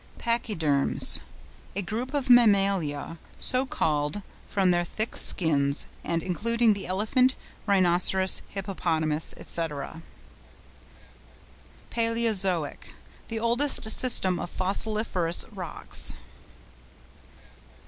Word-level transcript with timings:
PACHYDERMS.—A 0.17 1.83
group 1.83 2.15
of 2.15 2.27
Mammalia, 2.27 3.19
so 3.37 3.67
called 3.67 4.23
from 4.47 4.71
their 4.71 4.83
thick 4.83 5.15
skins, 5.15 5.85
and 6.03 6.23
including 6.23 6.73
the 6.73 6.87
elephant, 6.87 7.35
rhinoceros, 7.67 8.41
hippopotamus, 8.49 9.35
&c. 9.39 9.61
PALÆOZOIC.—The 11.91 13.39
oldest 13.39 13.91
system 13.91 14.39
of 14.39 14.49
fossiliferous 14.49 15.45
rocks. 15.51 16.15